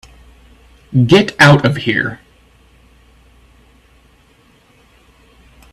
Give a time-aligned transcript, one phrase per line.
[1.05, 2.21] Get out of here.